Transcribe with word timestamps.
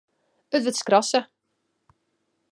It 0.55 0.63
wurd 0.65 0.77
skrasse. 0.81 1.21